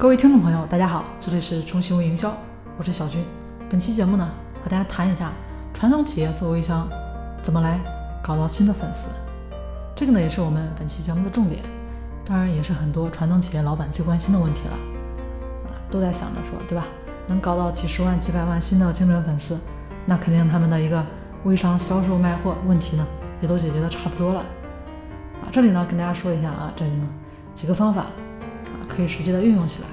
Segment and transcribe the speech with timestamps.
[0.00, 2.34] 各位听众朋友，大家好，这里是中新微营销，
[2.78, 3.22] 我是小军。
[3.68, 4.26] 本期节目呢，
[4.64, 5.30] 和大家谈一下
[5.74, 6.88] 传统企业做微商
[7.42, 7.78] 怎么来
[8.22, 9.00] 搞到新的粉丝。
[9.94, 11.60] 这个呢，也是我们本期节目的重点，
[12.24, 14.72] 当然也是很多传统企业老板最关心的问题了。
[15.68, 16.86] 啊，都在想着说，对吧？
[17.26, 19.58] 能搞到几十万、几百万新的精准粉丝，
[20.06, 21.04] 那肯定他们的一个
[21.44, 23.06] 微商销售卖货问题呢，
[23.42, 24.40] 也都解决的差不多了。
[25.42, 27.06] 啊，这里呢，跟大家说一下啊，这里呢
[27.54, 28.06] 几个方法。
[28.94, 29.88] 可以实际的运用起来。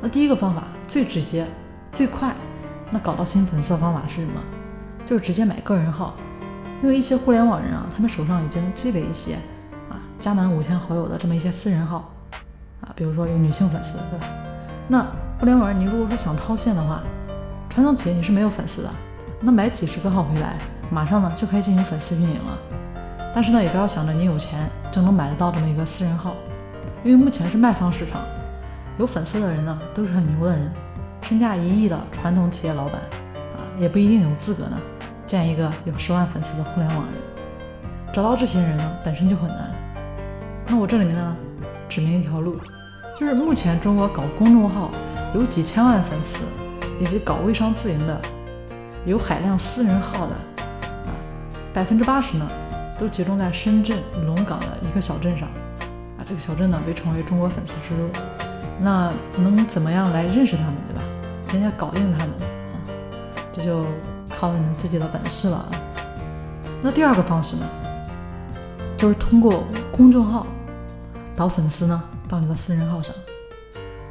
[0.00, 1.46] 那第一个方法最直接、
[1.92, 2.34] 最快，
[2.90, 4.40] 那搞到新粉丝的方法是什么？
[5.06, 6.14] 就是直接买个人号。
[6.82, 9.34] 因为一些互联网人啊，他们手上已经积累一些
[9.88, 12.12] 啊加满五千好友的这么一些私人号
[12.82, 14.26] 啊，比如说有女性粉丝，对吧？
[14.86, 15.06] 那
[15.38, 17.02] 互联网人，你如果说想套现的话，
[17.70, 18.90] 传统企业你是没有粉丝的，
[19.40, 20.58] 那买几十个号回来，
[20.90, 22.58] 马上呢就可以进行粉丝运营了。
[23.34, 26.34] 但是呢，也不要想着你有钱就能买得到这么一个私人号。
[27.04, 28.20] 因为目前是卖方市场，
[28.98, 30.72] 有粉丝的人呢都是很牛的人，
[31.22, 33.00] 身价一亿的传统企业老板
[33.56, 34.78] 啊，也不一定有资格呢
[35.26, 37.14] 建一个有十万粉丝的互联网人。
[38.12, 39.74] 找到这些人呢本身就很难。
[40.66, 41.36] 那我这里面呢
[41.88, 42.56] 指明一条路，
[43.18, 44.90] 就是目前中国搞公众号
[45.34, 46.38] 有几千万粉丝，
[46.98, 48.20] 以及搞微商自营的
[49.04, 50.32] 有海量私人号的
[51.06, 51.12] 啊，
[51.72, 52.48] 百分之八十呢
[52.98, 55.48] 都集中在深圳龙岗的一个小镇上。
[56.28, 58.20] 这个小镇呢被称为中国粉丝之都，
[58.80, 61.02] 那能怎么样来认识他们，对吧？
[61.52, 62.76] 人家搞定他们啊，
[63.52, 63.86] 这就
[64.28, 65.70] 靠你们自己的本事了。
[66.82, 67.64] 那第二个方式呢，
[68.98, 70.44] 就是通过公众号
[71.36, 73.14] 导粉丝呢到你的私人号上。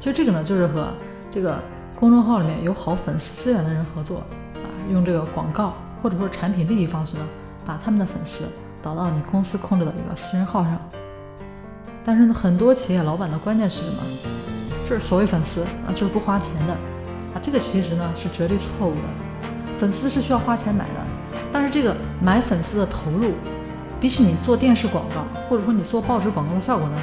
[0.00, 0.88] 其实这个呢就是和
[1.30, 1.62] 这个
[1.94, 4.18] 公众号里面有好粉丝资源的人合作
[4.56, 7.24] 啊，用这个广告或者说产品利益方式呢，
[7.64, 8.42] 把他们的粉丝
[8.82, 10.76] 导到你公司控制的一个私人号上。
[12.04, 14.02] 但是呢，很多企业老板的观念是什么？
[14.88, 17.38] 就是所谓粉丝啊，就是不花钱的啊。
[17.42, 19.00] 这个其实呢是绝对错误的。
[19.78, 23.32] 粉丝是需要花钱买的，但是这个买粉丝的投入，
[24.00, 26.96] 比起你做电视广告或者说你做报纸广告的效果呢，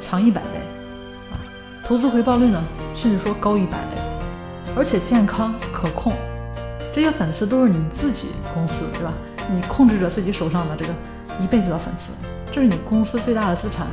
[0.00, 0.58] 强一百倍
[1.30, 1.38] 啊。
[1.84, 2.62] 投资回报率呢，
[2.96, 3.96] 甚至说高一百倍，
[4.76, 6.12] 而且健康可控。
[6.92, 9.12] 这些粉丝都是你自己公司对吧？
[9.52, 10.92] 你控制着自己手上的这个
[11.40, 12.10] 一辈子的粉丝，
[12.52, 13.86] 这是你公司最大的资产。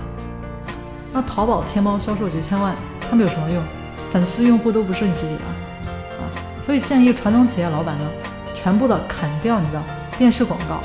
[1.16, 2.76] 那淘宝、天猫销售几千万，
[3.10, 3.64] 他们有什么用？
[4.12, 5.46] 粉丝用户都不是你自己的
[6.20, 6.28] 啊，
[6.66, 8.06] 所以建议传统企业老板呢，
[8.54, 9.82] 全部的砍掉你的
[10.18, 10.82] 电视广告、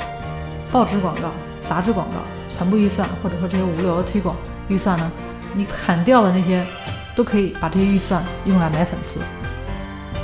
[0.71, 1.31] 报纸广告、
[1.67, 2.21] 杂志广告，
[2.57, 4.33] 全部预算，或者说这些无聊的推广
[4.69, 5.11] 预算呢，
[5.53, 6.65] 你砍掉的那些，
[7.13, 9.19] 都可以把这些预算用来买粉丝。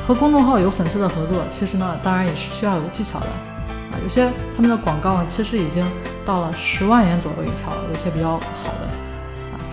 [0.07, 4.00] 和公众号有粉丝的合作，其实呢，当然也是需要有技巧的啊。
[4.01, 5.85] 有些他们的广告呢，其实已经
[6.25, 8.87] 到了十万元左右一条，有些比较好的。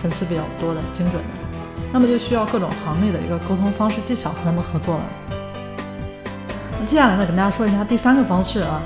[0.05, 1.29] 粉丝比较多的精准的，
[1.91, 5.03] 那么就需要各种行内的一个沟通方式技巧和他们合作了。
[6.79, 8.79] 那接下来呢，跟大家说一下第三个方式啊，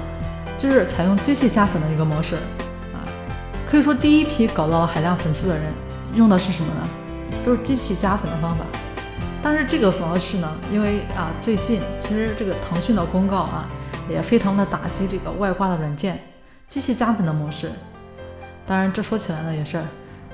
[0.57, 2.35] 就是采用机器加粉的一个模式
[2.93, 3.03] 啊。
[3.69, 5.65] 可以说第一批搞到了海量粉丝的人
[6.15, 6.87] 用的是什么呢？
[7.43, 8.63] 都是机器加粉的方法。
[9.43, 13.67] 但是这个模式呢，因为啊最近其实这个腾讯的公告啊
[14.09, 16.17] 也非常的打击这个外挂的软件
[16.65, 17.69] 机器加粉的模式。
[18.65, 19.83] 当然这说起来呢也是。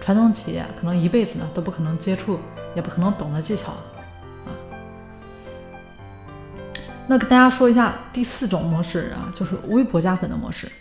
[0.06, 2.40] 传统企业可能一辈子呢都不可能接触，
[2.76, 3.82] 也不可能懂的技巧啊。
[7.08, 10.72] 那跟大家说一下第四种模式啊，就是微博加粉的模式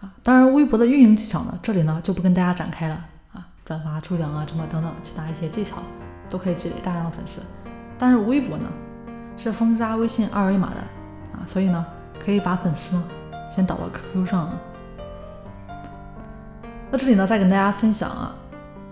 [0.00, 0.10] 啊。
[0.20, 3.46] 当然，微博的运营技巧呢，这里呢就不跟大家展开了啊。
[3.64, 5.76] 转发、抽奖啊，什么等等其他一些技巧
[6.28, 7.40] 都可以积累大量的粉丝。
[7.96, 8.66] 但是微博呢
[9.38, 10.80] 是封杀微信二维码的
[11.38, 11.86] 啊，所以呢
[12.18, 13.04] 可以把粉丝呢
[13.48, 14.50] 先导到 QQ 上。
[16.90, 18.34] 那这里呢再跟大家分享啊。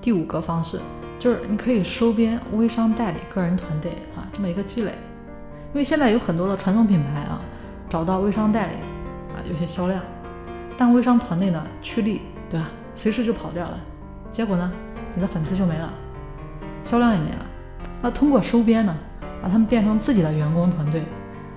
[0.05, 0.79] 第五个方式
[1.19, 4.91] 就是你可以收编微商代理个人团队啊，这么一个积累。
[5.73, 7.41] 因为现在有很多的传统品牌啊，
[7.89, 8.73] 找到微商代理
[9.35, 9.99] 啊，有些销量，
[10.77, 12.21] 但微商团队呢趋利，
[12.51, 12.69] 对吧？
[12.95, 13.81] 随时就跑掉了，
[14.31, 14.71] 结果呢，
[15.15, 15.91] 你的粉丝就没了，
[16.83, 17.47] 销量也没了。
[18.03, 18.95] 那通过收编呢，
[19.41, 21.03] 把他们变成自己的员工团队，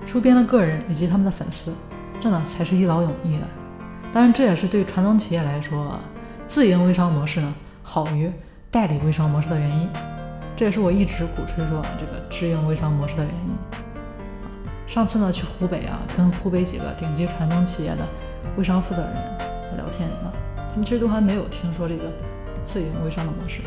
[0.06, 1.70] 收编了个人以及他们的粉丝，
[2.18, 3.42] 这呢才是一劳永逸的。
[4.10, 5.98] 当然，这也是对传统企业来说，
[6.48, 7.54] 自营微商模式呢。
[7.90, 8.30] 好于
[8.70, 9.88] 代理微商模式的原因，
[10.54, 13.50] 这也是我一直鼓吹说这个直营微商模式的原因。
[13.72, 14.52] 啊，
[14.86, 18.06] 上次呢去湖北啊，跟湖北几个顶级传统企业的
[18.58, 19.14] 微商负责人
[19.76, 20.30] 聊天啊，
[20.68, 22.12] 他们其实都还没有听说这个
[22.66, 23.62] 自营微商的模式，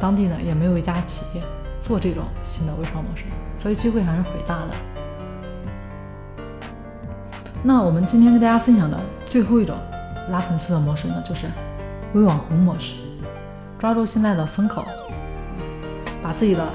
[0.00, 1.44] 当地呢也没有一家企业
[1.82, 3.24] 做这种新的微商模式，
[3.58, 4.68] 所以机会还是很大的。
[7.62, 9.76] 那我们今天跟大家分享的最后一种
[10.30, 11.46] 拉粉丝的模式呢，就是
[12.14, 13.05] 微网红模式。
[13.78, 14.84] 抓住现在的风口，
[16.22, 16.72] 把自己的啊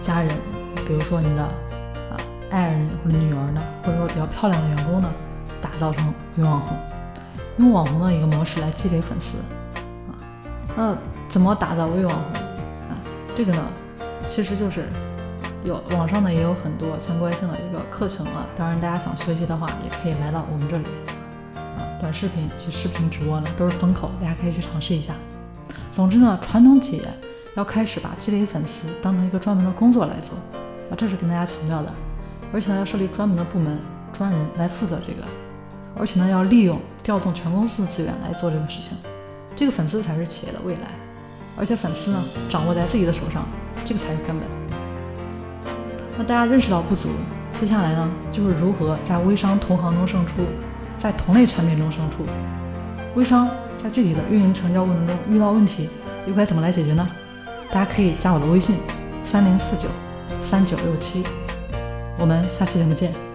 [0.00, 0.36] 家人，
[0.86, 2.18] 比如说你的啊
[2.50, 5.08] 爱人或者女儿呢，或者说比较漂亮的员工呢，
[5.60, 6.76] 打造成微网红，
[7.58, 9.38] 用网红的一个模式来积累粉丝
[10.10, 10.18] 啊。
[10.76, 10.96] 那
[11.28, 12.40] 怎么打造微网红
[12.90, 12.98] 啊？
[13.36, 13.62] 这个呢，
[14.28, 14.88] 其实就是
[15.62, 18.44] 有网上呢也有很多相关性的一个课程啊。
[18.56, 20.84] 当然，大家想学习的话，也可以来到我们这里
[21.54, 25.14] 啊，短视频去视频直播呢都是风口，大家可以去尝试一下。
[25.90, 27.04] 总之呢，传统企业
[27.56, 30.36] 要开始把积累粉丝当成一个专门的工作来做
[30.88, 31.92] 啊，这是跟大家强调的。
[32.52, 33.78] 而且呢，要设立专门的部门、
[34.12, 35.22] 专人来负责这个，
[35.98, 38.96] 而且呢，要利用调动全公司的资源来做这个事情。
[39.54, 40.88] 这个粉丝才是企业的未来，
[41.58, 43.44] 而且粉丝呢，掌握在自己的手上，
[43.84, 44.48] 这个才是根本。
[46.16, 47.08] 那大家认识到不足，
[47.56, 50.44] 接下来呢，就是如何在微商同行中胜出，
[50.98, 52.24] 在同类产品中胜出。
[53.14, 53.48] 微商
[53.82, 55.88] 在具体的运营成交过程中遇到问题，
[56.26, 57.08] 又该怎么来解决呢？
[57.70, 58.76] 大家可以加我的微信：
[59.22, 59.88] 三零四九
[60.42, 61.24] 三九六七，
[62.18, 63.29] 我们下期节目见。